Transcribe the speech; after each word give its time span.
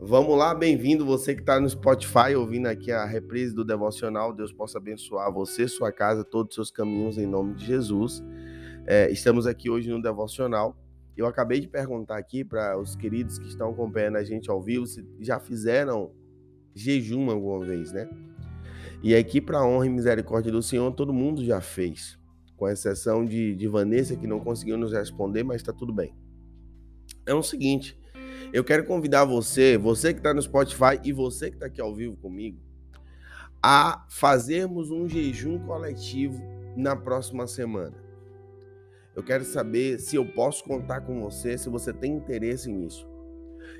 Vamos 0.00 0.38
lá, 0.38 0.54
bem-vindo 0.54 1.04
você 1.04 1.34
que 1.34 1.40
está 1.40 1.58
no 1.58 1.68
Spotify 1.68 2.32
ouvindo 2.36 2.66
aqui 2.66 2.92
a 2.92 3.04
reprise 3.04 3.52
do 3.52 3.64
devocional. 3.64 4.32
Deus 4.32 4.52
possa 4.52 4.78
abençoar 4.78 5.32
você, 5.32 5.66
sua 5.66 5.90
casa, 5.90 6.22
todos 6.22 6.50
os 6.50 6.54
seus 6.54 6.70
caminhos 6.70 7.18
em 7.18 7.26
nome 7.26 7.56
de 7.56 7.66
Jesus. 7.66 8.22
É, 8.86 9.10
estamos 9.10 9.44
aqui 9.44 9.68
hoje 9.68 9.90
no 9.90 10.00
devocional. 10.00 10.76
Eu 11.16 11.26
acabei 11.26 11.58
de 11.58 11.66
perguntar 11.66 12.16
aqui 12.16 12.44
para 12.44 12.78
os 12.78 12.94
queridos 12.94 13.40
que 13.40 13.48
estão 13.48 13.70
acompanhando 13.70 14.18
a 14.18 14.22
gente 14.22 14.48
ao 14.48 14.62
vivo 14.62 14.86
se 14.86 15.04
já 15.18 15.40
fizeram 15.40 16.12
jejum 16.76 17.28
alguma 17.28 17.66
vez, 17.66 17.90
né? 17.90 18.08
E 19.02 19.16
aqui, 19.16 19.40
para 19.40 19.66
honra 19.66 19.86
e 19.86 19.90
misericórdia 19.90 20.52
do 20.52 20.62
Senhor, 20.62 20.92
todo 20.92 21.12
mundo 21.12 21.44
já 21.44 21.60
fez, 21.60 22.16
com 22.56 22.68
exceção 22.68 23.26
de, 23.26 23.52
de 23.56 23.66
Vanessa 23.66 24.14
que 24.14 24.28
não 24.28 24.38
conseguiu 24.38 24.78
nos 24.78 24.92
responder, 24.92 25.42
mas 25.42 25.56
está 25.56 25.72
tudo 25.72 25.92
bem. 25.92 26.14
É 27.26 27.34
o 27.34 27.42
seguinte 27.42 27.98
eu 28.52 28.64
quero 28.64 28.84
convidar 28.84 29.24
você, 29.24 29.76
você 29.76 30.12
que 30.12 30.20
está 30.20 30.32
no 30.32 30.42
Spotify 30.42 30.98
e 31.04 31.12
você 31.12 31.50
que 31.50 31.56
está 31.56 31.66
aqui 31.66 31.80
ao 31.80 31.94
vivo 31.94 32.16
comigo, 32.16 32.58
a 33.62 34.06
fazermos 34.08 34.90
um 34.90 35.08
jejum 35.08 35.58
coletivo 35.58 36.42
na 36.76 36.94
próxima 36.94 37.46
semana. 37.46 37.96
Eu 39.14 39.22
quero 39.22 39.44
saber 39.44 39.98
se 39.98 40.16
eu 40.16 40.24
posso 40.24 40.62
contar 40.64 41.00
com 41.00 41.20
você, 41.20 41.58
se 41.58 41.68
você 41.68 41.92
tem 41.92 42.12
interesse 42.12 42.70
nisso. 42.70 43.06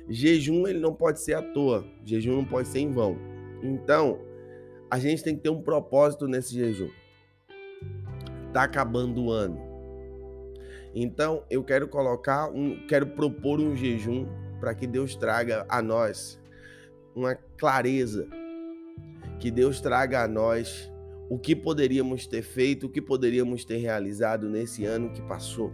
Jejum 0.07 0.67
ele 0.67 0.79
não 0.79 0.93
pode 0.93 1.21
ser 1.21 1.33
à 1.33 1.41
toa, 1.41 1.85
jejum 2.03 2.37
não 2.37 2.45
pode 2.45 2.67
ser 2.67 2.79
em 2.79 2.91
vão. 2.91 3.17
Então, 3.63 4.19
a 4.91 4.99
gente 4.99 5.23
tem 5.23 5.35
que 5.35 5.41
ter 5.41 5.49
um 5.49 5.61
propósito 5.61 6.27
nesse 6.27 6.53
jejum. 6.53 6.89
Tá 8.51 8.63
acabando 8.63 9.25
o 9.25 9.31
ano. 9.31 9.59
Então, 10.93 11.43
eu 11.49 11.63
quero 11.63 11.87
colocar 11.87 12.49
um, 12.49 12.85
quero 12.87 13.07
propor 13.07 13.59
um 13.59 13.75
jejum 13.75 14.27
para 14.59 14.73
que 14.73 14.85
Deus 14.85 15.15
traga 15.15 15.65
a 15.69 15.81
nós 15.81 16.39
uma 17.15 17.35
clareza, 17.35 18.27
que 19.39 19.49
Deus 19.49 19.79
traga 19.81 20.23
a 20.23 20.27
nós 20.27 20.91
o 21.29 21.37
que 21.37 21.55
poderíamos 21.55 22.25
ter 22.25 22.41
feito, 22.41 22.87
o 22.87 22.89
que 22.89 23.01
poderíamos 23.01 23.63
ter 23.63 23.77
realizado 23.77 24.49
nesse 24.49 24.85
ano 24.85 25.11
que 25.11 25.21
passou. 25.21 25.71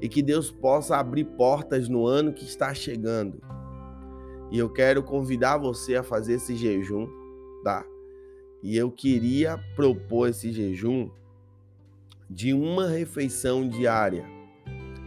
E 0.00 0.08
que 0.08 0.22
Deus 0.22 0.50
possa 0.50 0.96
abrir 0.96 1.24
portas 1.24 1.88
no 1.88 2.06
ano 2.06 2.32
que 2.32 2.44
está 2.44 2.72
chegando. 2.72 3.42
E 4.50 4.58
eu 4.58 4.70
quero 4.70 5.02
convidar 5.02 5.58
você 5.58 5.96
a 5.96 6.04
fazer 6.04 6.34
esse 6.34 6.54
jejum, 6.54 7.08
tá? 7.64 7.84
E 8.62 8.76
eu 8.76 8.90
queria 8.90 9.58
propor 9.74 10.28
esse 10.28 10.52
jejum 10.52 11.10
de 12.30 12.54
uma 12.54 12.88
refeição 12.88 13.68
diária. 13.68 14.24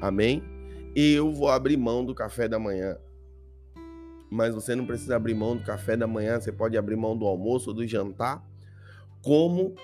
Amém? 0.02 0.44
Eu 0.95 1.31
vou 1.31 1.50
abrir 1.50 1.78
mão 1.78 2.03
do 2.03 2.14
café 2.14 2.47
da 2.47 2.59
manhã. 2.59 2.97
Mas 4.30 4.53
você 4.53 4.75
não 4.75 4.86
precisa 4.86 5.16
abrir 5.16 5.33
mão 5.33 5.56
do 5.56 5.64
café 5.64 5.95
da 5.95 6.08
manhã, 6.08 6.39
você 6.39 6.52
pode 6.52 6.78
abrir 6.78 6.95
mão 6.95 7.17
do 7.17 7.25
almoço 7.25 7.70
ou 7.70 7.75
do 7.75 7.86
jantar, 7.86 8.45
como 9.22 9.75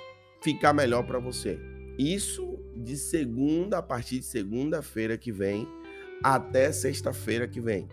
ficar 0.41 0.73
melhor 0.73 1.05
para 1.05 1.19
você. 1.19 1.59
Isso 1.97 2.58
de 2.75 2.95
segunda, 2.95 3.80
a 3.80 3.81
partir 3.81 4.19
de 4.19 4.25
segunda-feira 4.25 5.17
que 5.17 5.31
vem, 5.31 5.67
até 6.23 6.72
sexta-feira 6.72 7.47
que 7.47 7.59
vem. 7.59 7.88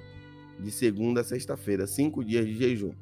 De 0.58 0.70
segunda 0.70 1.22
a 1.22 1.24
sexta-feira, 1.24 1.86
cinco 1.86 2.24
dias 2.24 2.46
de 2.46 2.56
jejum. 2.56 2.92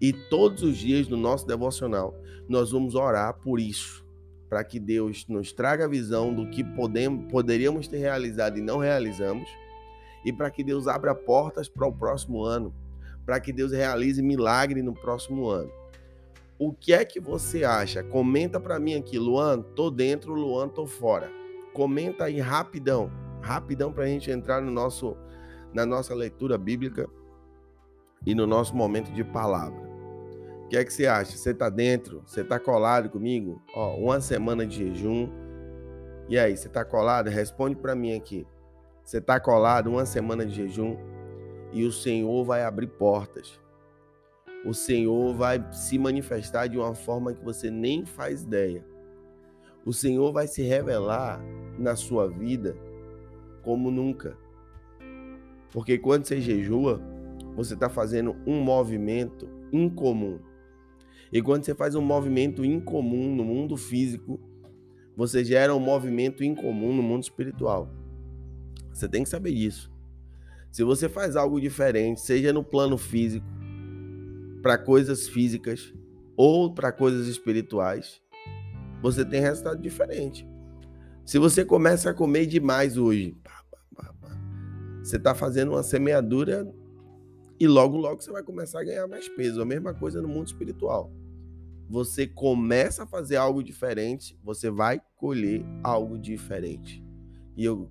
E 0.00 0.12
todos 0.12 0.62
os 0.62 0.76
dias 0.76 1.06
do 1.06 1.16
nosso 1.16 1.46
devocional, 1.46 2.20
nós 2.48 2.72
vamos 2.72 2.94
orar 2.94 3.34
por 3.34 3.60
isso 3.60 4.07
para 4.48 4.64
que 4.64 4.80
Deus 4.80 5.26
nos 5.28 5.52
traga 5.52 5.84
a 5.84 5.88
visão 5.88 6.34
do 6.34 6.48
que 6.48 6.64
podemos, 6.64 7.30
poderíamos 7.30 7.86
ter 7.86 7.98
realizado 7.98 8.58
e 8.58 8.62
não 8.62 8.78
realizamos, 8.78 9.48
e 10.24 10.32
para 10.32 10.50
que 10.50 10.64
Deus 10.64 10.86
abra 10.88 11.14
portas 11.14 11.68
para 11.68 11.86
o 11.86 11.92
próximo 11.92 12.42
ano, 12.42 12.74
para 13.24 13.38
que 13.38 13.52
Deus 13.52 13.72
realize 13.72 14.22
milagre 14.22 14.82
no 14.82 14.94
próximo 14.94 15.48
ano. 15.48 15.70
O 16.58 16.72
que 16.72 16.92
é 16.92 17.04
que 17.04 17.20
você 17.20 17.62
acha? 17.62 18.02
Comenta 18.02 18.58
para 18.58 18.80
mim 18.80 18.94
aqui, 18.94 19.18
Luan, 19.18 19.60
tô 19.60 19.90
dentro, 19.90 20.34
Luan, 20.34 20.68
tô 20.68 20.86
fora. 20.86 21.30
Comenta 21.72 22.24
aí 22.24 22.40
rapidão, 22.40 23.12
rapidão 23.40 23.92
para 23.92 24.04
a 24.04 24.08
gente 24.08 24.30
entrar 24.30 24.60
no 24.60 24.70
nosso, 24.70 25.16
na 25.72 25.86
nossa 25.86 26.14
leitura 26.14 26.58
bíblica 26.58 27.08
e 28.26 28.34
no 28.34 28.46
nosso 28.46 28.74
momento 28.74 29.12
de 29.12 29.22
palavra. 29.22 29.87
O 30.68 30.70
que 30.70 30.76
é 30.76 30.84
que 30.84 30.92
você 30.92 31.06
acha? 31.06 31.34
Você 31.34 31.54
tá 31.54 31.70
dentro? 31.70 32.22
Você 32.26 32.44
tá 32.44 32.60
colado 32.60 33.08
comigo? 33.08 33.62
Ó, 33.74 33.96
uma 33.96 34.20
semana 34.20 34.66
de 34.66 34.76
jejum. 34.76 35.30
E 36.28 36.38
aí, 36.38 36.54
você 36.54 36.68
tá 36.68 36.84
colado? 36.84 37.30
Responde 37.30 37.74
para 37.74 37.94
mim 37.94 38.14
aqui. 38.14 38.46
Você 39.02 39.18
tá 39.18 39.40
colado 39.40 39.88
uma 39.88 40.04
semana 40.04 40.44
de 40.44 40.54
jejum 40.54 40.94
e 41.72 41.86
o 41.86 41.90
Senhor 41.90 42.44
vai 42.44 42.64
abrir 42.64 42.88
portas. 42.88 43.58
O 44.62 44.74
Senhor 44.74 45.34
vai 45.34 45.66
se 45.72 45.98
manifestar 45.98 46.66
de 46.66 46.76
uma 46.76 46.94
forma 46.94 47.32
que 47.32 47.42
você 47.42 47.70
nem 47.70 48.04
faz 48.04 48.42
ideia. 48.42 48.84
O 49.86 49.92
Senhor 49.94 50.34
vai 50.34 50.46
se 50.46 50.60
revelar 50.60 51.40
na 51.78 51.96
sua 51.96 52.28
vida 52.28 52.76
como 53.62 53.90
nunca. 53.90 54.36
Porque 55.72 55.96
quando 55.96 56.26
você 56.26 56.42
jejua, 56.42 57.00
você 57.56 57.72
está 57.72 57.88
fazendo 57.88 58.36
um 58.46 58.60
movimento 58.60 59.48
incomum. 59.72 60.38
E 61.32 61.42
quando 61.42 61.64
você 61.64 61.74
faz 61.74 61.94
um 61.94 62.02
movimento 62.02 62.64
incomum 62.64 63.34
no 63.34 63.44
mundo 63.44 63.76
físico, 63.76 64.40
você 65.16 65.44
gera 65.44 65.74
um 65.74 65.80
movimento 65.80 66.44
incomum 66.44 66.94
no 66.94 67.02
mundo 67.02 67.22
espiritual. 67.22 67.90
Você 68.92 69.08
tem 69.08 69.22
que 69.22 69.28
saber 69.28 69.52
disso. 69.52 69.92
Se 70.70 70.84
você 70.84 71.08
faz 71.08 71.36
algo 71.36 71.60
diferente, 71.60 72.20
seja 72.20 72.52
no 72.52 72.62
plano 72.62 72.96
físico, 72.96 73.46
para 74.62 74.78
coisas 74.78 75.28
físicas 75.28 75.92
ou 76.36 76.72
para 76.72 76.92
coisas 76.92 77.26
espirituais, 77.26 78.20
você 79.02 79.24
tem 79.24 79.40
resultado 79.40 79.80
diferente. 79.80 80.46
Se 81.24 81.38
você 81.38 81.64
começa 81.64 82.10
a 82.10 82.14
comer 82.14 82.46
demais 82.46 82.96
hoje, 82.96 83.36
você 85.02 85.16
está 85.16 85.34
fazendo 85.34 85.72
uma 85.72 85.82
semeadura 85.82 86.70
e 87.60 87.66
logo, 87.66 87.96
logo 87.96 88.22
você 88.22 88.30
vai 88.30 88.42
começar 88.42 88.80
a 88.80 88.84
ganhar 88.84 89.06
mais 89.08 89.28
peso. 89.28 89.60
A 89.60 89.64
mesma 89.64 89.92
coisa 89.92 90.22
no 90.22 90.28
mundo 90.28 90.46
espiritual. 90.46 91.10
Você 91.88 92.26
começa 92.26 93.04
a 93.04 93.06
fazer 93.06 93.36
algo 93.36 93.62
diferente, 93.62 94.38
você 94.44 94.70
vai 94.70 95.00
colher 95.16 95.64
algo 95.82 96.18
diferente. 96.18 97.02
E 97.56 97.64
eu 97.64 97.90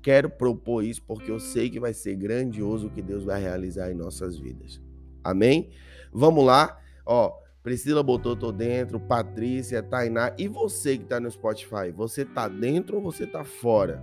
quero 0.00 0.30
propor 0.30 0.84
isso 0.84 1.02
porque 1.02 1.30
eu 1.30 1.40
sei 1.40 1.68
que 1.68 1.80
vai 1.80 1.92
ser 1.92 2.14
grandioso 2.14 2.86
o 2.86 2.90
que 2.90 3.02
Deus 3.02 3.24
vai 3.24 3.40
realizar 3.40 3.90
em 3.90 3.94
nossas 3.94 4.38
vidas. 4.38 4.80
Amém? 5.24 5.70
Vamos 6.12 6.44
lá. 6.44 6.80
Ó, 7.04 7.32
Priscila 7.62 8.02
botou 8.02 8.36
tô 8.36 8.52
dentro, 8.52 9.00
Patrícia, 9.00 9.82
Tainá 9.82 10.34
e 10.38 10.46
você 10.46 10.96
que 10.96 11.04
tá 11.04 11.18
no 11.18 11.30
Spotify, 11.30 11.90
você 11.94 12.24
tá 12.24 12.48
dentro 12.48 12.96
ou 12.96 13.02
você 13.02 13.26
tá 13.26 13.44
fora? 13.44 14.02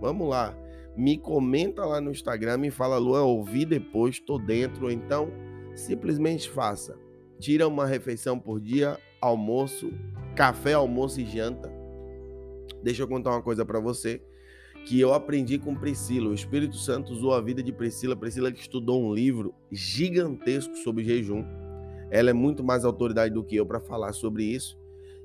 Vamos 0.00 0.28
lá 0.28 0.54
me 0.98 1.16
comenta 1.16 1.84
lá 1.86 2.00
no 2.00 2.10
Instagram, 2.10 2.58
me 2.58 2.72
fala, 2.72 2.98
Luan, 2.98 3.22
ouvi 3.22 3.64
depois, 3.64 4.18
tô 4.18 4.36
dentro. 4.36 4.90
Então, 4.90 5.30
simplesmente 5.76 6.50
faça. 6.50 6.98
Tira 7.38 7.68
uma 7.68 7.86
refeição 7.86 8.36
por 8.36 8.60
dia, 8.60 8.98
almoço, 9.20 9.92
café, 10.34 10.72
almoço 10.72 11.20
e 11.20 11.24
janta. 11.24 11.72
Deixa 12.82 13.04
eu 13.04 13.06
contar 13.06 13.30
uma 13.30 13.42
coisa 13.42 13.64
para 13.64 13.78
você 13.78 14.20
que 14.86 14.98
eu 14.98 15.14
aprendi 15.14 15.56
com 15.56 15.72
Priscila. 15.72 16.30
O 16.30 16.34
Espírito 16.34 16.76
Santo 16.76 17.12
usou 17.12 17.32
a 17.32 17.40
vida 17.40 17.62
de 17.62 17.72
Priscila. 17.72 18.16
Priscila 18.16 18.50
que 18.50 18.60
estudou 18.60 19.00
um 19.00 19.14
livro 19.14 19.54
gigantesco 19.70 20.74
sobre 20.78 21.04
jejum. 21.04 21.44
Ela 22.10 22.30
é 22.30 22.32
muito 22.32 22.64
mais 22.64 22.84
autoridade 22.84 23.32
do 23.32 23.44
que 23.44 23.54
eu 23.54 23.64
para 23.64 23.78
falar 23.78 24.12
sobre 24.12 24.42
isso. 24.42 24.76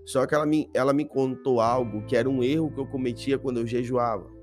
Só 0.06 0.28
que 0.28 0.36
ela 0.36 0.46
me, 0.46 0.70
ela 0.72 0.94
me 0.94 1.06
contou 1.06 1.60
algo 1.60 2.06
que 2.06 2.16
era 2.16 2.30
um 2.30 2.44
erro 2.44 2.70
que 2.70 2.80
eu 2.80 2.86
cometia 2.86 3.40
quando 3.40 3.60
eu 3.60 3.66
jejuava. 3.66 4.43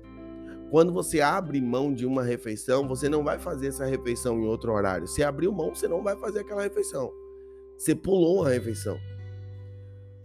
Quando 0.71 0.93
você 0.93 1.19
abre 1.19 1.59
mão 1.59 1.93
de 1.93 2.05
uma 2.05 2.23
refeição, 2.23 2.87
você 2.87 3.09
não 3.09 3.25
vai 3.25 3.37
fazer 3.37 3.67
essa 3.67 3.85
refeição 3.85 4.39
em 4.39 4.45
outro 4.45 4.71
horário. 4.71 5.05
Se 5.05 5.21
abriu 5.21 5.51
mão, 5.51 5.75
você 5.75 5.85
não 5.85 6.01
vai 6.01 6.15
fazer 6.15 6.39
aquela 6.39 6.61
refeição. 6.61 7.11
Você 7.77 7.93
pulou 7.93 8.37
uma 8.37 8.49
refeição. 8.49 8.97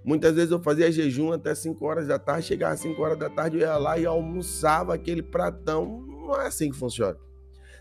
Muitas 0.05 0.37
vezes 0.37 0.53
eu 0.53 0.63
fazia 0.63 0.93
jejum 0.93 1.33
até 1.33 1.53
5 1.53 1.85
horas 1.85 2.07
da 2.07 2.17
tarde, 2.17 2.47
chegava 2.47 2.75
às 2.75 2.81
5 2.81 3.03
horas 3.03 3.19
da 3.19 3.29
tarde, 3.29 3.57
eu 3.57 3.63
ia 3.63 3.77
lá 3.77 3.99
e 3.99 4.07
almoçava 4.07 4.95
aquele 4.95 5.21
pratão. 5.21 6.07
Não 6.07 6.41
é 6.41 6.47
assim 6.47 6.71
que 6.71 6.77
funciona. 6.77 7.19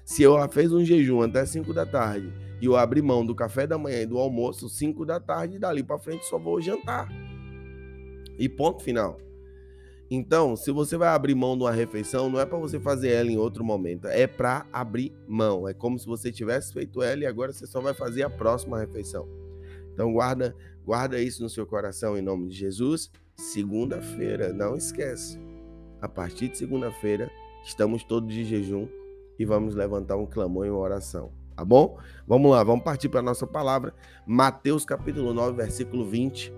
Se 0.03 0.23
eu 0.23 0.35
fiz 0.49 0.73
um 0.73 0.83
jejum 0.83 1.21
até 1.21 1.45
5 1.45 1.71
da 1.71 1.85
tarde 1.85 2.33
e 2.59 2.65
eu 2.65 2.75
abri 2.75 2.99
mão 2.99 3.23
do 3.23 3.35
café 3.35 3.67
da 3.67 3.77
manhã 3.77 4.01
e 4.01 4.05
do 4.07 4.17
almoço, 4.17 4.67
5 4.69 5.05
da 5.05 5.19
tarde, 5.19 5.59
dali 5.59 5.83
para 5.83 5.99
frente 5.99 6.25
só 6.25 6.39
vou 6.39 6.59
jantar. 6.59 7.09
E 8.39 8.49
ponto 8.49 8.81
final. 8.81 9.19
Então, 10.09 10.55
se 10.55 10.71
você 10.71 10.97
vai 10.97 11.09
abrir 11.09 11.33
mão 11.33 11.57
de 11.57 11.63
uma 11.63 11.71
refeição, 11.71 12.29
não 12.29 12.39
é 12.39 12.45
para 12.45 12.57
você 12.57 12.79
fazer 12.79 13.09
ela 13.09 13.31
em 13.31 13.37
outro 13.37 13.63
momento, 13.63 14.07
é 14.07 14.27
para 14.27 14.65
abrir 14.71 15.11
mão. 15.27 15.67
É 15.67 15.73
como 15.73 15.97
se 15.97 16.05
você 16.05 16.31
tivesse 16.31 16.73
feito 16.73 17.01
ela 17.01 17.23
e 17.23 17.25
agora 17.25 17.51
você 17.51 17.65
só 17.65 17.81
vai 17.81 17.93
fazer 17.93 18.23
a 18.23 18.29
próxima 18.29 18.79
refeição. 18.79 19.27
Então 19.93 20.13
guarda, 20.13 20.55
guarda 20.85 21.19
isso 21.19 21.41
no 21.41 21.49
seu 21.49 21.65
coração 21.65 22.17
em 22.17 22.21
nome 22.21 22.49
de 22.49 22.55
Jesus. 22.55 23.09
Segunda-feira, 23.35 24.53
não 24.53 24.75
esquece. 24.75 25.39
A 26.01 26.07
partir 26.07 26.49
de 26.49 26.57
segunda-feira, 26.57 27.31
estamos 27.63 28.03
todos 28.03 28.31
de 28.31 28.45
jejum 28.45 28.87
e 29.39 29.45
vamos 29.45 29.73
levantar 29.73 30.17
um 30.17 30.25
clamor 30.25 30.67
e 30.67 30.69
uma 30.69 30.79
oração. 30.79 31.31
Tá 31.55 31.65
bom? 31.65 31.97
Vamos 32.27 32.51
lá, 32.51 32.63
vamos 32.63 32.83
partir 32.83 33.09
para 33.09 33.21
a 33.21 33.23
nossa 33.23 33.47
palavra. 33.47 33.93
Mateus 34.27 34.85
capítulo 34.85 35.33
9, 35.33 35.55
versículo 35.55 36.05
20. 36.05 36.53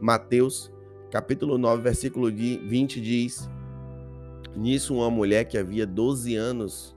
Mateus 0.00 0.70
capítulo 1.10 1.56
9, 1.56 1.82
versículo 1.82 2.30
20 2.30 3.00
diz: 3.00 3.48
Nisso 4.56 4.94
uma 4.94 5.10
mulher 5.10 5.44
que 5.44 5.58
havia 5.58 5.86
12 5.86 6.34
anos 6.34 6.96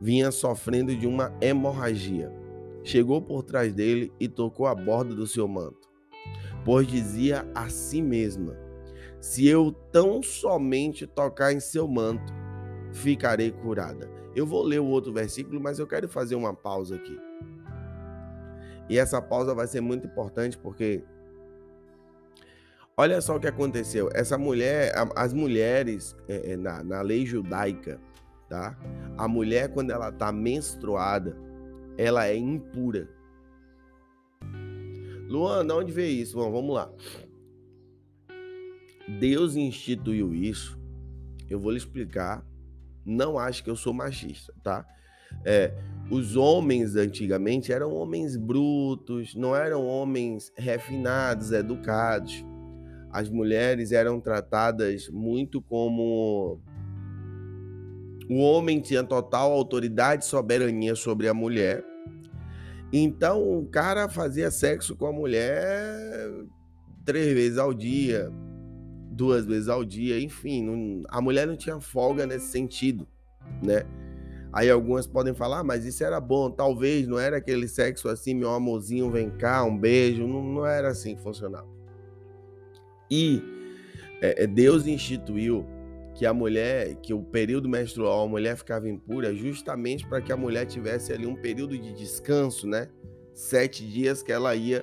vinha 0.00 0.30
sofrendo 0.30 0.94
de 0.94 1.06
uma 1.06 1.32
hemorragia. 1.40 2.32
Chegou 2.84 3.22
por 3.22 3.44
trás 3.44 3.72
dele 3.72 4.12
e 4.18 4.28
tocou 4.28 4.66
a 4.66 4.74
borda 4.74 5.14
do 5.14 5.26
seu 5.26 5.46
manto, 5.46 5.88
pois 6.64 6.86
dizia 6.86 7.48
a 7.54 7.68
si 7.68 8.02
mesma: 8.02 8.56
Se 9.20 9.46
eu 9.46 9.72
tão 9.92 10.22
somente 10.22 11.06
tocar 11.06 11.52
em 11.52 11.60
seu 11.60 11.86
manto, 11.86 12.32
ficarei 12.92 13.50
curada. 13.50 14.10
Eu 14.34 14.46
vou 14.46 14.62
ler 14.62 14.80
o 14.80 14.86
outro 14.86 15.12
versículo, 15.12 15.60
mas 15.60 15.78
eu 15.78 15.86
quero 15.86 16.08
fazer 16.08 16.34
uma 16.34 16.54
pausa 16.54 16.96
aqui. 16.96 17.18
E 18.88 18.98
essa 18.98 19.22
pausa 19.22 19.54
vai 19.54 19.66
ser 19.66 19.80
muito 19.80 20.06
importante 20.06 20.58
porque 20.58 21.04
olha 22.96 23.20
só 23.20 23.36
o 23.36 23.40
que 23.40 23.46
aconteceu. 23.46 24.08
Essa 24.14 24.36
mulher, 24.38 24.92
as 25.16 25.32
mulheres 25.32 26.16
é, 26.28 26.52
é, 26.52 26.56
na, 26.56 26.82
na 26.82 27.02
lei 27.02 27.26
judaica, 27.26 28.00
tá? 28.48 28.78
A 29.16 29.26
mulher 29.28 29.72
quando 29.72 29.90
ela 29.90 30.08
está 30.08 30.32
menstruada, 30.32 31.36
ela 31.96 32.26
é 32.26 32.36
impura. 32.36 33.08
Luan, 35.28 35.66
de 35.66 35.72
onde 35.72 35.92
veio 35.92 36.22
isso? 36.22 36.36
Bom, 36.36 36.50
vamos 36.50 36.74
lá. 36.74 36.90
Deus 39.20 39.56
instituiu 39.56 40.34
isso. 40.34 40.78
Eu 41.48 41.58
vou 41.58 41.70
lhe 41.70 41.78
explicar 41.78 42.44
não 43.04 43.38
acho 43.38 43.62
que 43.64 43.70
eu 43.70 43.76
sou 43.76 43.92
machista, 43.92 44.52
tá? 44.62 44.86
É, 45.44 45.72
os 46.10 46.36
homens 46.36 46.94
antigamente 46.94 47.72
eram 47.72 47.92
homens 47.94 48.36
brutos, 48.36 49.34
não 49.34 49.56
eram 49.56 49.86
homens 49.86 50.52
refinados, 50.56 51.52
educados. 51.52 52.44
As 53.12 53.28
mulheres 53.28 53.92
eram 53.92 54.20
tratadas 54.20 55.08
muito 55.08 55.60
como 55.60 56.60
o 58.28 58.38
homem 58.38 58.80
tinha 58.80 59.04
total 59.04 59.52
autoridade 59.52 60.24
e 60.24 60.26
soberania 60.26 60.94
sobre 60.94 61.28
a 61.28 61.34
mulher. 61.34 61.84
Então 62.92 63.42
o 63.58 63.66
cara 63.66 64.08
fazia 64.08 64.50
sexo 64.50 64.96
com 64.96 65.06
a 65.06 65.12
mulher 65.12 66.30
três 67.04 67.32
vezes 67.34 67.58
ao 67.58 67.74
dia, 67.74 68.30
duas 69.10 69.44
vezes 69.44 69.68
ao 69.68 69.84
dia, 69.84 70.20
enfim, 70.20 70.64
não, 70.64 71.02
a 71.08 71.20
mulher 71.20 71.46
não 71.46 71.56
tinha 71.56 71.80
folga 71.80 72.26
nesse 72.26 72.46
sentido, 72.46 73.06
né? 73.62 73.82
Aí 74.52 74.70
algumas 74.70 75.06
podem 75.06 75.34
falar, 75.34 75.60
ah, 75.60 75.64
mas 75.64 75.86
isso 75.86 76.04
era 76.04 76.20
bom, 76.20 76.50
talvez 76.50 77.08
não 77.08 77.18
era 77.18 77.38
aquele 77.38 77.66
sexo 77.66 78.08
assim, 78.08 78.34
meu 78.34 78.50
amorzinho, 78.50 79.10
vem 79.10 79.30
cá, 79.30 79.64
um 79.64 79.76
beijo, 79.76 80.26
não, 80.26 80.42
não 80.42 80.66
era 80.66 80.88
assim 80.88 81.16
que 81.16 81.22
funcionava. 81.22 81.81
E 83.14 83.42
é, 84.22 84.44
é, 84.44 84.46
Deus 84.46 84.86
instituiu 84.86 85.66
que 86.14 86.24
a 86.24 86.32
mulher, 86.32 86.94
que 87.02 87.12
o 87.12 87.22
período 87.22 87.68
menstrual, 87.68 88.24
a 88.24 88.28
mulher 88.28 88.56
ficava 88.56 88.88
impura 88.88 89.34
justamente 89.34 90.06
para 90.06 90.22
que 90.22 90.32
a 90.32 90.36
mulher 90.36 90.64
tivesse 90.64 91.12
ali 91.12 91.26
um 91.26 91.36
período 91.36 91.76
de 91.76 91.92
descanso, 91.92 92.66
né? 92.66 92.88
Sete 93.34 93.86
dias 93.86 94.22
que 94.22 94.32
ela 94.32 94.56
ia 94.56 94.82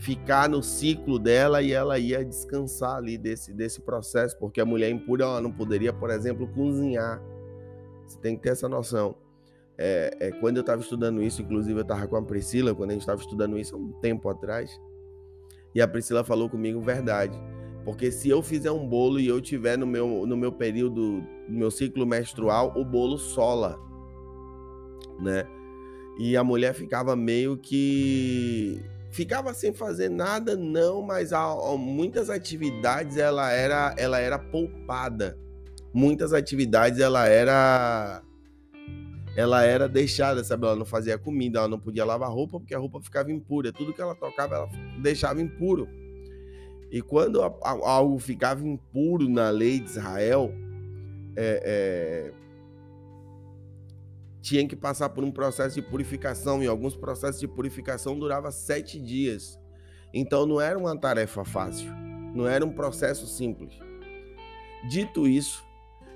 ficar 0.00 0.48
no 0.48 0.64
ciclo 0.64 1.16
dela 1.16 1.62
e 1.62 1.70
ela 1.70 1.96
ia 1.96 2.24
descansar 2.24 2.96
ali 2.96 3.16
desse, 3.16 3.52
desse 3.54 3.80
processo, 3.82 4.36
porque 4.36 4.60
a 4.60 4.66
mulher 4.66 4.90
impura 4.90 5.22
ela 5.22 5.40
não 5.40 5.52
poderia, 5.52 5.92
por 5.92 6.10
exemplo, 6.10 6.48
cozinhar. 6.48 7.22
Você 8.04 8.18
tem 8.18 8.36
que 8.36 8.42
ter 8.42 8.50
essa 8.50 8.68
noção. 8.68 9.14
É, 9.76 10.16
é, 10.18 10.30
quando 10.32 10.56
eu 10.56 10.62
estava 10.62 10.82
estudando 10.82 11.22
isso, 11.22 11.40
inclusive 11.40 11.78
eu 11.78 11.82
estava 11.82 12.04
com 12.08 12.16
a 12.16 12.22
Priscila, 12.22 12.74
quando 12.74 12.90
a 12.90 12.92
gente 12.94 13.02
estava 13.02 13.20
estudando 13.20 13.56
isso 13.56 13.76
há 13.76 13.78
um 13.78 13.92
tempo 14.00 14.28
atrás, 14.28 14.80
e 15.74 15.80
a 15.80 15.88
Priscila 15.88 16.24
falou 16.24 16.48
comigo 16.48 16.80
verdade. 16.80 17.38
Porque 17.84 18.10
se 18.10 18.28
eu 18.28 18.42
fizer 18.42 18.70
um 18.70 18.86
bolo 18.86 19.18
e 19.18 19.26
eu 19.26 19.40
tiver 19.40 19.78
no 19.78 19.86
meu, 19.86 20.26
no 20.26 20.36
meu 20.36 20.52
período, 20.52 21.24
no 21.48 21.58
meu 21.58 21.70
ciclo 21.70 22.06
menstrual, 22.06 22.74
o 22.76 22.84
bolo 22.84 23.16
sola, 23.16 23.78
né? 25.18 25.46
E 26.18 26.36
a 26.36 26.44
mulher 26.44 26.74
ficava 26.74 27.14
meio 27.14 27.56
que 27.56 28.82
ficava 29.10 29.54
sem 29.54 29.72
fazer 29.72 30.10
nada 30.10 30.56
não, 30.56 31.00
mas 31.00 31.32
há, 31.32 31.42
há 31.42 31.76
muitas 31.76 32.28
atividades 32.28 33.16
ela 33.16 33.50
era 33.52 33.94
ela 33.96 34.18
era 34.18 34.38
poupada. 34.38 35.38
Muitas 35.94 36.32
atividades 36.32 37.00
ela 37.00 37.26
era 37.26 38.22
ela 39.38 39.62
era 39.62 39.88
deixada, 39.88 40.42
sabe? 40.42 40.66
Ela 40.66 40.74
não 40.74 40.84
fazia 40.84 41.16
comida, 41.16 41.60
ela 41.60 41.68
não 41.68 41.78
podia 41.78 42.04
lavar 42.04 42.28
roupa 42.28 42.58
porque 42.58 42.74
a 42.74 42.78
roupa 42.78 43.00
ficava 43.00 43.30
impura. 43.30 43.72
Tudo 43.72 43.94
que 43.94 44.02
ela 44.02 44.12
tocava 44.16 44.56
ela 44.56 44.68
deixava 45.00 45.40
impuro. 45.40 45.88
E 46.90 47.00
quando 47.00 47.40
algo 47.62 48.18
ficava 48.18 48.66
impuro 48.66 49.28
na 49.28 49.48
lei 49.50 49.78
de 49.78 49.90
Israel, 49.90 50.52
é, 51.36 51.62
é, 51.64 52.32
tinha 54.42 54.66
que 54.66 54.74
passar 54.74 55.10
por 55.10 55.22
um 55.22 55.30
processo 55.30 55.76
de 55.76 55.82
purificação, 55.82 56.60
e 56.60 56.66
alguns 56.66 56.96
processos 56.96 57.38
de 57.38 57.46
purificação 57.46 58.18
durava 58.18 58.50
sete 58.50 58.98
dias. 58.98 59.56
Então 60.12 60.46
não 60.46 60.60
era 60.60 60.76
uma 60.76 60.98
tarefa 60.98 61.44
fácil, 61.44 61.88
não 62.34 62.48
era 62.48 62.66
um 62.66 62.72
processo 62.72 63.24
simples. 63.24 63.72
Dito 64.90 65.28
isso, 65.28 65.64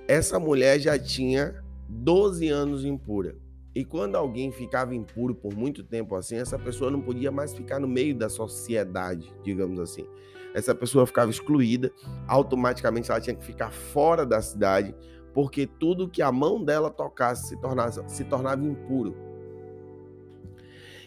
essa 0.09 0.41
mulher 0.41 0.81
já 0.81 0.99
tinha 0.99 1.63
12 1.93 2.49
anos 2.49 2.85
impura. 2.85 3.37
E 3.75 3.85
quando 3.85 4.17
alguém 4.17 4.51
ficava 4.51 4.95
impuro 4.95 5.35
por 5.35 5.55
muito 5.55 5.83
tempo 5.83 6.15
assim, 6.15 6.37
essa 6.37 6.59
pessoa 6.59 6.91
não 6.91 7.01
podia 7.01 7.31
mais 7.31 7.55
ficar 7.55 7.79
no 7.79 7.89
meio 7.89 8.15
da 8.15 8.29
sociedade, 8.29 9.33
digamos 9.43 9.79
assim. 9.79 10.07
Essa 10.55 10.75
pessoa 10.75 11.07
ficava 11.07 11.31
excluída, 11.31 11.91
automaticamente 12.27 13.11
ela 13.11 13.21
tinha 13.21 13.37
que 13.37 13.45
ficar 13.45 13.71
fora 13.71 14.27
da 14.27 14.43
cidade, 14.43 14.95
porque 15.33 15.67
tudo 15.67 16.09
que 16.09 16.21
a 16.21 16.31
mão 16.31 16.63
dela 16.63 16.91
tocasse 16.91 17.49
se 17.49 17.57
tornava, 17.61 18.07
se 18.09 18.25
tornava 18.25 18.63
impuro. 18.63 19.15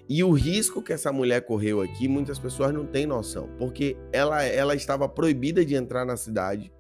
E 0.08 0.24
o 0.24 0.32
risco 0.32 0.82
que 0.82 0.94
essa 0.94 1.12
mulher 1.12 1.42
correu 1.42 1.82
aqui, 1.82 2.08
muitas 2.08 2.40
pessoas 2.40 2.74
não 2.74 2.86
têm 2.86 3.06
noção, 3.06 3.50
porque 3.58 3.98
ela, 4.12 4.44
ela 4.44 4.76
estava 4.76 5.10
proibida 5.10 5.64
de 5.64 5.76
entrar 5.76 6.06
na 6.06 6.16
cidade, 6.18 6.72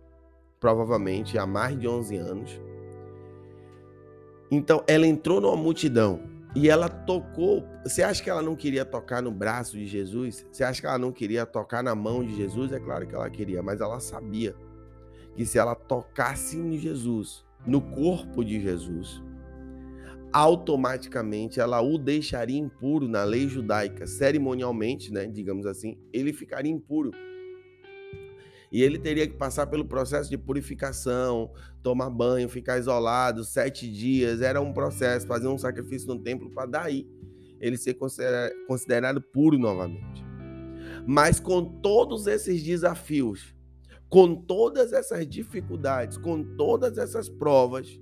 provavelmente 0.59 1.37
há 1.37 1.45
mais 1.45 1.79
de 1.79 1.87
11 1.87 2.17
anos. 2.17 2.61
Então, 4.55 4.81
ela 4.87 5.05
entrou 5.05 5.41
numa 5.41 5.57
multidão 5.57 6.21
e 6.55 6.69
ela 6.69 6.87
tocou. 6.87 7.67
Você 7.83 8.01
acha 8.01 8.23
que 8.23 8.29
ela 8.29 8.41
não 8.41 8.55
queria 8.55 8.85
tocar 8.85 9.21
no 9.21 9.29
braço 9.29 9.77
de 9.77 9.85
Jesus? 9.85 10.45
Você 10.49 10.63
acha 10.63 10.79
que 10.79 10.87
ela 10.87 10.97
não 10.97 11.11
queria 11.11 11.45
tocar 11.45 11.83
na 11.83 11.93
mão 11.93 12.23
de 12.23 12.33
Jesus? 12.37 12.71
É 12.71 12.79
claro 12.79 13.05
que 13.05 13.13
ela 13.13 13.29
queria, 13.29 13.61
mas 13.61 13.81
ela 13.81 13.99
sabia 13.99 14.55
que 15.35 15.45
se 15.45 15.57
ela 15.57 15.75
tocasse 15.75 16.57
em 16.57 16.77
Jesus, 16.77 17.43
no 17.67 17.81
corpo 17.81 18.45
de 18.45 18.61
Jesus, 18.61 19.21
automaticamente 20.31 21.59
ela 21.59 21.81
o 21.81 21.97
deixaria 21.97 22.57
impuro 22.57 23.09
na 23.09 23.25
lei 23.25 23.49
judaica, 23.49 24.07
cerimonialmente, 24.07 25.11
né, 25.11 25.25
digamos 25.27 25.65
assim, 25.65 25.97
ele 26.13 26.31
ficaria 26.31 26.71
impuro. 26.71 27.11
E 28.71 28.81
ele 28.81 28.97
teria 28.97 29.27
que 29.27 29.35
passar 29.35 29.67
pelo 29.67 29.85
processo 29.85 30.29
de 30.29 30.37
purificação, 30.37 31.51
tomar 31.81 32.09
banho, 32.09 32.49
ficar 32.49 32.77
isolado 32.77 33.43
sete 33.43 33.91
dias. 33.91 34.41
Era 34.41 34.61
um 34.61 34.73
processo, 34.73 35.27
fazer 35.27 35.47
um 35.47 35.57
sacrifício 35.57 36.07
no 36.07 36.19
templo 36.19 36.49
para 36.51 36.65
daí 36.65 37.07
ele 37.59 37.77
ser 37.77 37.97
considerado 38.67 39.21
puro 39.21 39.57
novamente. 39.57 40.23
Mas 41.07 41.39
com 41.39 41.63
todos 41.63 42.27
esses 42.27 42.63
desafios, 42.63 43.55
com 44.09 44.35
todas 44.35 44.93
essas 44.93 45.27
dificuldades, 45.27 46.17
com 46.17 46.43
todas 46.55 46.97
essas 46.97 47.29
provas, 47.29 47.99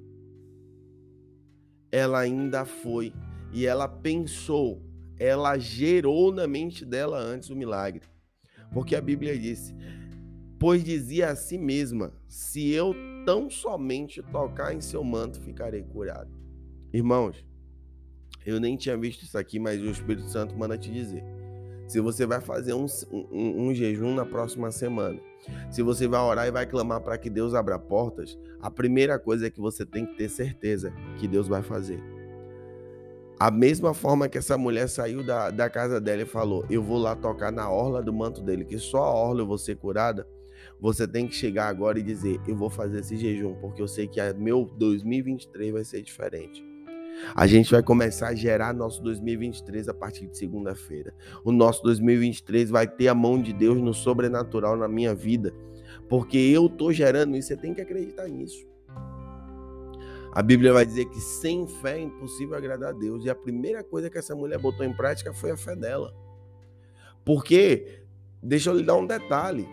ela 1.91 2.19
ainda 2.19 2.65
foi 2.65 3.13
e 3.51 3.65
ela 3.65 3.87
pensou, 3.87 4.81
ela 5.17 5.57
gerou 5.57 6.31
na 6.31 6.47
mente 6.47 6.83
dela 6.83 7.19
antes 7.19 7.49
o 7.49 7.55
milagre. 7.55 8.01
Porque 8.73 8.95
a 8.95 9.01
Bíblia 9.01 9.37
disse: 9.37 9.75
Pois 10.63 10.81
dizia 10.81 11.29
a 11.29 11.35
si 11.35 11.57
mesma: 11.57 12.13
Se 12.25 12.71
eu 12.71 12.95
tão 13.25 13.49
somente 13.49 14.23
tocar 14.23 14.73
em 14.73 14.79
seu 14.79 15.03
manto, 15.03 15.41
ficarei 15.41 15.83
curado. 15.83 16.31
Irmãos, 16.93 17.45
eu 18.45 18.61
nem 18.61 18.77
tinha 18.77 18.95
visto 18.95 19.23
isso 19.23 19.37
aqui, 19.37 19.59
mas 19.59 19.81
o 19.81 19.87
Espírito 19.87 20.29
Santo 20.29 20.57
manda 20.57 20.77
te 20.77 20.89
dizer. 20.89 21.21
Se 21.85 21.99
você 21.99 22.25
vai 22.25 22.39
fazer 22.39 22.73
um, 22.73 22.85
um, 23.11 23.67
um 23.67 23.73
jejum 23.73 24.15
na 24.15 24.25
próxima 24.25 24.71
semana, 24.71 25.19
se 25.69 25.83
você 25.83 26.07
vai 26.07 26.21
orar 26.21 26.47
e 26.47 26.51
vai 26.51 26.65
clamar 26.65 27.01
para 27.01 27.17
que 27.17 27.29
Deus 27.29 27.53
abra 27.53 27.77
portas, 27.77 28.39
a 28.61 28.71
primeira 28.71 29.19
coisa 29.19 29.47
é 29.47 29.49
que 29.49 29.59
você 29.59 29.85
tem 29.85 30.05
que 30.05 30.15
ter 30.15 30.29
certeza 30.29 30.93
que 31.19 31.27
Deus 31.27 31.49
vai 31.49 31.61
fazer. 31.61 32.01
A 33.37 33.51
mesma 33.51 33.93
forma 33.93 34.29
que 34.29 34.37
essa 34.37 34.57
mulher 34.57 34.87
saiu 34.87 35.25
da, 35.25 35.51
da 35.51 35.69
casa 35.69 35.99
dela 35.99 36.21
e 36.21 36.25
falou: 36.25 36.65
Eu 36.69 36.81
vou 36.81 36.99
lá 36.99 37.17
tocar 37.17 37.51
na 37.51 37.69
orla 37.69 38.01
do 38.01 38.13
manto 38.13 38.41
dele, 38.41 38.63
que 38.63 38.79
só 38.79 39.03
a 39.03 39.13
orla 39.13 39.41
eu 39.41 39.45
vou 39.45 39.57
ser 39.57 39.75
curada. 39.75 40.25
Você 40.79 41.07
tem 41.07 41.27
que 41.27 41.35
chegar 41.35 41.67
agora 41.67 41.99
e 41.99 42.03
dizer: 42.03 42.39
Eu 42.47 42.55
vou 42.55 42.69
fazer 42.69 42.99
esse 42.99 43.17
jejum, 43.17 43.55
porque 43.55 43.81
eu 43.81 43.87
sei 43.87 44.07
que 44.07 44.21
meu 44.33 44.65
2023 44.65 45.73
vai 45.73 45.83
ser 45.83 46.01
diferente. 46.01 46.63
A 47.35 47.45
gente 47.45 47.71
vai 47.71 47.83
começar 47.83 48.29
a 48.29 48.35
gerar 48.35 48.73
nosso 48.73 49.01
2023 49.03 49.87
a 49.87 49.93
partir 49.93 50.27
de 50.27 50.37
segunda-feira. 50.37 51.13
O 51.43 51.51
nosso 51.51 51.83
2023 51.83 52.69
vai 52.69 52.87
ter 52.87 53.07
a 53.07 53.15
mão 53.15 53.41
de 53.41 53.53
Deus 53.53 53.79
no 53.79 53.93
sobrenatural 53.93 54.75
na 54.75 54.87
minha 54.87 55.13
vida, 55.13 55.53
porque 56.09 56.37
eu 56.37 56.67
tô 56.67 56.91
gerando 56.91 57.37
isso, 57.37 57.49
você 57.49 57.57
tem 57.57 57.73
que 57.73 57.81
acreditar 57.81 58.27
nisso. 58.27 58.65
A 60.35 60.41
Bíblia 60.41 60.73
vai 60.73 60.83
dizer 60.83 61.05
que 61.05 61.21
sem 61.21 61.67
fé 61.67 61.99
é 61.99 62.01
impossível 62.01 62.57
agradar 62.57 62.89
a 62.89 62.97
Deus. 62.97 63.23
E 63.23 63.29
a 63.29 63.35
primeira 63.35 63.83
coisa 63.83 64.09
que 64.09 64.17
essa 64.17 64.35
mulher 64.35 64.57
botou 64.57 64.83
em 64.83 64.91
prática 64.91 65.31
foi 65.31 65.51
a 65.51 65.57
fé 65.57 65.75
dela. 65.75 66.11
Porque, 67.23 68.01
deixa 68.41 68.71
eu 68.71 68.77
lhe 68.77 68.83
dar 68.83 68.95
um 68.95 69.05
detalhe: 69.05 69.67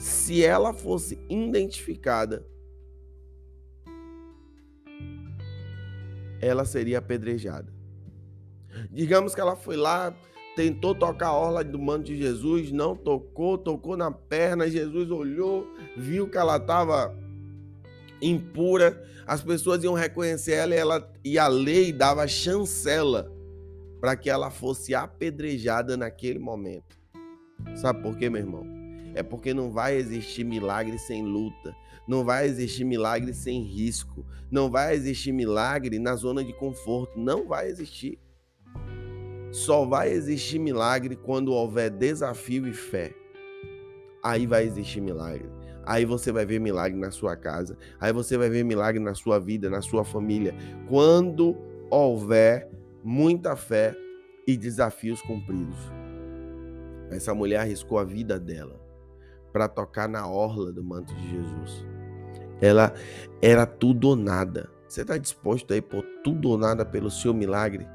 se 0.00 0.42
ela 0.42 0.72
fosse 0.72 1.18
identificada, 1.28 2.42
ela 6.40 6.64
seria 6.64 6.98
apedrejada. 6.98 7.70
Digamos 8.90 9.34
que 9.34 9.42
ela 9.42 9.54
foi 9.54 9.76
lá, 9.76 10.16
tentou 10.56 10.94
tocar 10.94 11.26
a 11.28 11.36
orla 11.36 11.62
do 11.62 11.78
manto 11.78 12.04
de 12.04 12.16
Jesus, 12.16 12.72
não 12.72 12.96
tocou, 12.96 13.58
tocou 13.58 13.94
na 13.94 14.10
perna, 14.10 14.70
Jesus 14.70 15.10
olhou, 15.10 15.66
viu 15.98 16.26
que 16.30 16.38
ela 16.38 16.56
estava 16.56 17.14
impura, 18.22 19.06
as 19.26 19.42
pessoas 19.42 19.84
iam 19.84 19.92
reconhecer 19.92 20.52
ela 20.52 20.74
e, 20.74 20.78
ela, 20.78 21.12
e 21.22 21.38
a 21.38 21.46
lei 21.46 21.92
dava 21.92 22.26
chancela 22.26 23.30
para 24.00 24.16
que 24.16 24.30
ela 24.30 24.50
fosse 24.50 24.94
apedrejada 24.94 25.94
naquele 25.94 26.38
momento. 26.38 26.98
Sabe 27.74 28.00
por 28.00 28.16
quê, 28.16 28.30
meu 28.30 28.40
irmão? 28.40 28.79
É 29.14 29.22
porque 29.22 29.52
não 29.52 29.70
vai 29.70 29.96
existir 29.96 30.44
milagre 30.44 30.98
sem 30.98 31.24
luta, 31.24 31.74
não 32.06 32.24
vai 32.24 32.46
existir 32.46 32.84
milagre 32.84 33.32
sem 33.34 33.62
risco, 33.62 34.24
não 34.50 34.70
vai 34.70 34.94
existir 34.94 35.32
milagre 35.32 35.98
na 35.98 36.14
zona 36.14 36.44
de 36.44 36.52
conforto, 36.52 37.18
não 37.18 37.46
vai 37.46 37.68
existir. 37.68 38.18
Só 39.50 39.84
vai 39.84 40.10
existir 40.12 40.58
milagre 40.58 41.16
quando 41.16 41.52
houver 41.52 41.90
desafio 41.90 42.68
e 42.68 42.72
fé. 42.72 43.12
Aí 44.22 44.46
vai 44.46 44.64
existir 44.64 45.00
milagre. 45.00 45.48
Aí 45.84 46.04
você 46.04 46.30
vai 46.30 46.46
ver 46.46 46.60
milagre 46.60 46.98
na 46.98 47.10
sua 47.10 47.34
casa. 47.34 47.76
Aí 47.98 48.12
você 48.12 48.38
vai 48.38 48.48
ver 48.48 48.64
milagre 48.64 49.02
na 49.02 49.14
sua 49.14 49.40
vida, 49.40 49.68
na 49.68 49.82
sua 49.82 50.04
família. 50.04 50.54
Quando 50.88 51.56
houver 51.90 52.70
muita 53.02 53.56
fé 53.56 53.96
e 54.46 54.56
desafios 54.56 55.20
cumpridos. 55.22 55.78
Essa 57.10 57.34
mulher 57.34 57.58
arriscou 57.58 57.98
a 57.98 58.04
vida 58.04 58.38
dela 58.38 58.89
para 59.52 59.68
tocar 59.68 60.08
na 60.08 60.26
orla 60.26 60.72
do 60.72 60.82
manto 60.82 61.14
de 61.14 61.30
Jesus. 61.30 61.86
Ela 62.60 62.92
era 63.40 63.66
tudo 63.66 64.08
ou 64.08 64.16
nada. 64.16 64.70
Você 64.88 65.02
está 65.02 65.16
disposto 65.16 65.72
a 65.72 65.76
ir 65.76 65.82
por 65.82 66.02
tudo 66.22 66.50
ou 66.50 66.58
nada 66.58 66.84
pelo 66.84 67.10
seu 67.10 67.32
milagre? 67.32 67.86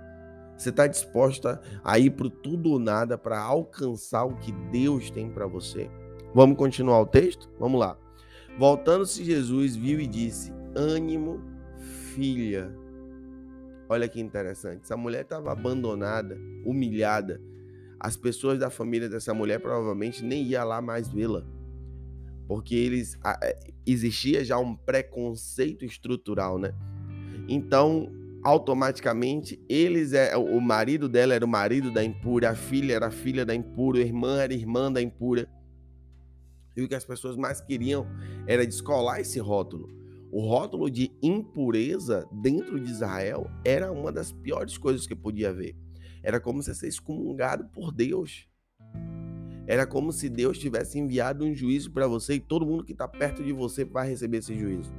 Você 0.58 0.70
está 0.70 0.88
disposta 0.88 1.62
a 1.84 2.00
ir 2.00 2.12
para 2.12 2.30
tudo 2.30 2.72
ou 2.72 2.80
nada 2.80 3.18
para 3.18 3.40
alcançar 3.40 4.24
o 4.24 4.38
que 4.38 4.52
Deus 4.72 5.10
tem 5.12 5.30
para 5.30 5.46
você? 5.46 5.90
Vamos 6.34 6.58
continuar 6.58 7.02
o 7.02 7.06
texto? 7.06 7.50
Vamos 7.60 7.80
lá. 7.80 7.98
Voltando-se, 8.58 9.24
Jesus 9.24 9.76
viu 9.76 10.00
e 10.00 10.08
disse: 10.08 10.54
Ânimo, 10.76 11.42
filha. 12.14 12.74
Olha 13.90 14.08
que 14.08 14.20
interessante. 14.20 14.84
Essa 14.84 14.98
mulher 14.98 15.22
estava 15.22 15.52
abandonada, 15.52 16.38
humilhada. 16.66 17.42
As 18.06 18.16
pessoas 18.16 18.60
da 18.60 18.70
família 18.70 19.10
dessa 19.10 19.34
mulher 19.34 19.60
provavelmente 19.60 20.24
nem 20.24 20.44
iam 20.44 20.64
lá 20.64 20.80
mais 20.80 21.10
vê-la. 21.10 21.44
Porque 22.48 22.76
eles 22.76 23.18
é, 23.42 23.72
existia 23.84 24.46
já 24.46 24.60
um 24.60 24.76
preconceito 24.76 25.84
estrutural, 25.84 26.60
né? 26.60 26.76
Então, 27.50 28.08
automaticamente, 28.44 29.60
eles 29.68 30.14
é 30.14 30.38
o 30.38 30.62
marido 30.62 31.10
dela 31.10 31.34
era 31.34 31.44
o 31.44 31.48
marido 31.48 31.92
da 31.92 32.04
impura, 32.04 32.52
a 32.52 32.56
filha 32.56 32.94
era 32.94 33.08
a 33.08 33.12
filha 33.12 33.44
da 33.44 33.56
impura, 33.56 33.98
a 33.98 34.04
irmã 34.04 34.38
era 34.40 34.54
a 34.54 34.56
irmã 34.56 34.92
da 34.92 35.02
impura. 35.02 35.50
E 36.78 36.84
o 36.84 36.88
que 36.88 36.94
as 36.94 37.06
pessoas 37.06 37.36
mais 37.36 37.60
queriam 37.60 38.06
era 38.46 38.68
descolar 38.68 39.20
esse 39.20 39.40
rótulo. 39.40 39.90
O 40.32 40.42
rótulo 40.42 40.92
de 40.92 41.12
impureza 41.24 42.30
dentro 42.32 42.80
de 42.80 42.92
Israel 42.92 43.50
era 43.64 43.92
uma 43.92 44.12
das 44.12 44.32
piores 44.32 44.78
coisas 44.78 45.08
que 45.08 45.16
podia 45.16 45.50
haver. 45.50 45.76
Era 46.26 46.40
como 46.40 46.64
se 46.64 46.74
ser 46.74 46.88
excomungado 46.88 47.66
por 47.66 47.92
Deus. 47.92 48.48
Era 49.68 49.86
como 49.86 50.12
se 50.12 50.28
Deus 50.28 50.58
tivesse 50.58 50.98
enviado 50.98 51.46
um 51.46 51.54
juízo 51.54 51.92
para 51.92 52.08
você 52.08 52.34
e 52.34 52.40
todo 52.40 52.66
mundo 52.66 52.84
que 52.84 52.94
está 52.94 53.08
perto 53.08 53.44
de 53.44 53.54
você 53.54 53.86
vai 53.86 54.10
receber 54.10 54.38
esse 54.38 54.58
juízo. 54.58 54.92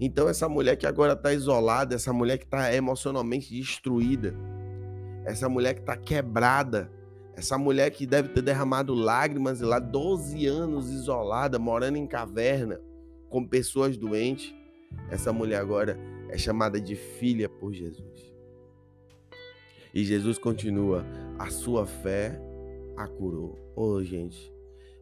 Então, 0.00 0.26
essa 0.26 0.48
mulher 0.48 0.76
que 0.76 0.86
agora 0.86 1.12
está 1.12 1.34
isolada, 1.34 1.94
essa 1.94 2.14
mulher 2.14 2.38
que 2.38 2.46
está 2.46 2.74
emocionalmente 2.74 3.54
destruída, 3.54 4.34
essa 5.26 5.50
mulher 5.50 5.74
que 5.74 5.80
está 5.80 5.96
quebrada, 5.98 6.90
essa 7.34 7.58
mulher 7.58 7.90
que 7.90 8.06
deve 8.06 8.30
ter 8.30 8.40
derramado 8.40 8.94
lágrimas 8.94 9.60
lá 9.60 9.78
12 9.78 10.46
anos 10.46 10.90
isolada, 10.90 11.58
morando 11.58 11.98
em 11.98 12.06
caverna, 12.06 12.80
com 13.28 13.46
pessoas 13.46 13.98
doentes. 13.98 14.54
Essa 15.10 15.30
mulher 15.30 15.60
agora 15.60 15.98
é 16.30 16.38
chamada 16.38 16.80
de 16.80 16.96
filha 16.96 17.50
por 17.50 17.74
Jesus. 17.74 18.35
E 19.96 20.04
Jesus 20.04 20.36
continua: 20.36 21.06
a 21.38 21.48
sua 21.48 21.86
fé 21.86 22.38
a 22.98 23.08
curou. 23.08 23.58
Oh, 23.74 24.04
gente, 24.04 24.52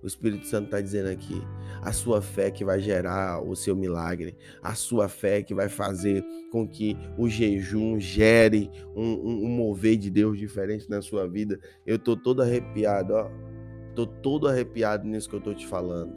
o 0.00 0.06
Espírito 0.06 0.46
Santo 0.46 0.66
está 0.66 0.80
dizendo 0.80 1.08
aqui: 1.08 1.34
a 1.82 1.90
sua 1.90 2.22
fé 2.22 2.48
que 2.48 2.64
vai 2.64 2.78
gerar 2.78 3.42
o 3.42 3.56
seu 3.56 3.74
milagre, 3.74 4.36
a 4.62 4.76
sua 4.76 5.08
fé 5.08 5.42
que 5.42 5.52
vai 5.52 5.68
fazer 5.68 6.24
com 6.52 6.64
que 6.68 6.96
o 7.18 7.28
jejum 7.28 7.98
gere 7.98 8.70
um, 8.94 9.14
um, 9.14 9.44
um 9.46 9.48
mover 9.48 9.96
de 9.96 10.08
Deus 10.08 10.38
diferente 10.38 10.88
na 10.88 11.02
sua 11.02 11.26
vida. 11.26 11.58
Eu 11.84 11.98
tô 11.98 12.16
todo 12.16 12.40
arrepiado, 12.40 13.14
ó. 13.14 13.28
Tô 13.96 14.06
todo 14.06 14.46
arrepiado 14.46 15.08
nisso 15.08 15.28
que 15.28 15.34
eu 15.34 15.40
tô 15.40 15.52
te 15.52 15.66
falando. 15.66 16.14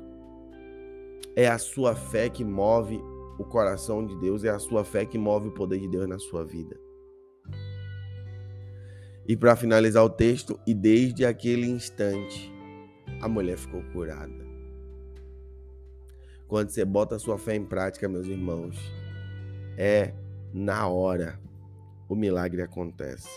É 1.36 1.48
a 1.48 1.58
sua 1.58 1.96
fé 1.96 2.30
que 2.30 2.46
move 2.46 3.02
o 3.40 3.44
coração 3.44 4.06
de 4.06 4.16
Deus, 4.20 4.44
é 4.44 4.50
a 4.50 4.60
sua 4.60 4.84
fé 4.84 5.04
que 5.04 5.18
move 5.18 5.48
o 5.48 5.52
poder 5.52 5.80
de 5.80 5.88
Deus 5.88 6.08
na 6.08 6.20
sua 6.20 6.46
vida. 6.46 6.80
E 9.28 9.36
para 9.36 9.56
finalizar 9.56 10.04
o 10.04 10.10
texto, 10.10 10.60
e 10.66 10.74
desde 10.74 11.26
aquele 11.26 11.68
instante 11.68 12.52
a 13.22 13.28
mulher 13.28 13.58
ficou 13.58 13.84
curada. 13.92 14.48
Quando 16.48 16.70
você 16.70 16.86
bota 16.86 17.16
a 17.16 17.20
sua 17.20 17.38
fé 17.38 17.56
em 17.56 17.66
prática, 17.66 18.08
meus 18.08 18.26
irmãos, 18.26 18.80
é 19.78 20.14
na 20.54 20.88
hora 20.88 21.40
o 22.08 22.16
milagre 22.16 22.62
acontece. 22.62 23.30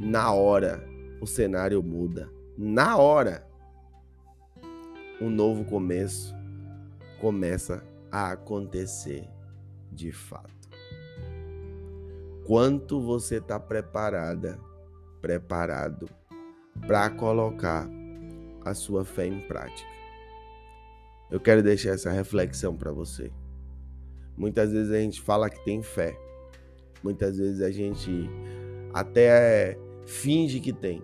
Na 0.00 0.32
hora 0.32 0.84
o 1.20 1.26
cenário 1.26 1.80
muda. 1.82 2.28
Na 2.58 2.96
hora 2.96 3.46
um 5.20 5.30
novo 5.30 5.64
começo 5.64 6.34
começa 7.20 7.82
a 8.10 8.32
acontecer 8.32 9.28
de 9.92 10.10
fato. 10.10 10.68
Quanto 12.44 13.00
você 13.00 13.36
está 13.36 13.58
preparada, 13.58 14.58
preparado 15.20 16.08
para 16.86 17.10
colocar 17.10 17.88
a 18.64 18.74
sua 18.74 19.04
fé 19.04 19.26
em 19.26 19.40
prática. 19.40 19.88
Eu 21.30 21.40
quero 21.40 21.62
deixar 21.62 21.90
essa 21.90 22.10
reflexão 22.10 22.76
para 22.76 22.92
você. 22.92 23.32
Muitas 24.36 24.72
vezes 24.72 24.92
a 24.92 24.98
gente 24.98 25.20
fala 25.20 25.48
que 25.48 25.64
tem 25.64 25.82
fé, 25.82 26.16
muitas 27.02 27.38
vezes 27.38 27.62
a 27.62 27.70
gente 27.70 28.28
até 28.92 29.78
finge 30.04 30.60
que 30.60 30.72
tem, 30.72 31.02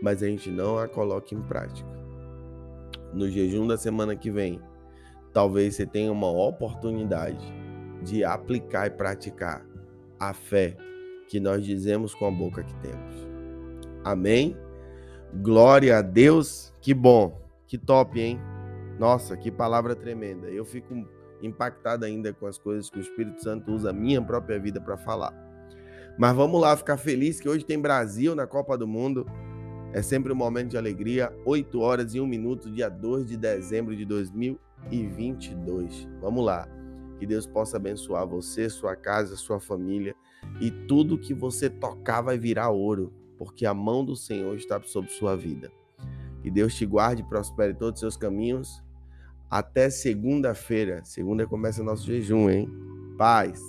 mas 0.00 0.22
a 0.22 0.26
gente 0.26 0.50
não 0.50 0.78
a 0.78 0.88
coloca 0.88 1.34
em 1.34 1.42
prática. 1.42 1.88
No 3.12 3.28
jejum 3.28 3.66
da 3.66 3.76
semana 3.76 4.16
que 4.16 4.30
vem, 4.30 4.60
talvez 5.32 5.74
você 5.74 5.84
tenha 5.84 6.12
uma 6.12 6.30
oportunidade 6.30 7.52
de 8.02 8.24
aplicar 8.24 8.86
e 8.86 8.90
praticar 8.90 9.66
a 10.18 10.32
fé 10.32 10.76
que 11.32 11.40
nós 11.40 11.64
dizemos 11.64 12.14
com 12.14 12.26
a 12.26 12.30
boca 12.30 12.62
que 12.62 12.74
temos. 12.74 13.26
Amém? 14.04 14.54
Glória 15.36 15.96
a 15.96 16.02
Deus. 16.02 16.74
Que 16.78 16.92
bom. 16.92 17.40
Que 17.66 17.78
top, 17.78 18.20
hein? 18.20 18.38
Nossa, 18.98 19.34
que 19.34 19.50
palavra 19.50 19.96
tremenda. 19.96 20.48
Eu 20.48 20.66
fico 20.66 20.94
impactado 21.40 22.04
ainda 22.04 22.34
com 22.34 22.46
as 22.46 22.58
coisas 22.58 22.90
que 22.90 22.98
o 22.98 23.00
Espírito 23.00 23.42
Santo 23.42 23.72
usa 23.72 23.88
a 23.88 23.92
minha 23.94 24.20
própria 24.20 24.60
vida 24.60 24.78
para 24.78 24.98
falar. 24.98 25.32
Mas 26.18 26.36
vamos 26.36 26.60
lá 26.60 26.76
ficar 26.76 26.98
feliz 26.98 27.40
que 27.40 27.48
hoje 27.48 27.64
tem 27.64 27.80
Brasil 27.80 28.34
na 28.34 28.46
Copa 28.46 28.76
do 28.76 28.86
Mundo. 28.86 29.26
É 29.94 30.02
sempre 30.02 30.34
um 30.34 30.36
momento 30.36 30.72
de 30.72 30.76
alegria. 30.76 31.34
8 31.46 31.80
horas 31.80 32.14
e 32.14 32.20
1 32.20 32.26
minuto, 32.26 32.70
dia 32.70 32.90
2 32.90 33.26
de 33.26 33.38
dezembro 33.38 33.96
de 33.96 34.04
2022. 34.04 36.06
Vamos 36.20 36.44
lá. 36.44 36.68
Que 37.18 37.26
Deus 37.26 37.46
possa 37.46 37.78
abençoar 37.78 38.26
você, 38.26 38.68
sua 38.68 38.94
casa, 38.94 39.34
sua 39.34 39.58
família 39.58 40.14
e 40.60 40.70
tudo 40.70 41.18
que 41.18 41.34
você 41.34 41.68
tocar 41.68 42.20
vai 42.20 42.38
virar 42.38 42.70
ouro 42.70 43.12
porque 43.42 43.66
a 43.66 43.74
mão 43.74 44.04
do 44.04 44.14
Senhor 44.14 44.54
está 44.54 44.80
sobre 44.82 45.10
sua 45.10 45.36
vida. 45.36 45.68
Que 46.42 46.48
Deus 46.48 46.76
te 46.76 46.86
guarde 46.86 47.22
e 47.22 47.24
prospere 47.24 47.74
todos 47.74 47.94
os 47.94 48.00
seus 48.00 48.16
caminhos. 48.16 48.80
Até 49.50 49.90
segunda-feira. 49.90 51.04
Segunda 51.04 51.44
começa 51.44 51.82
nosso 51.82 52.06
jejum, 52.06 52.48
hein? 52.48 52.68
Paz. 53.18 53.60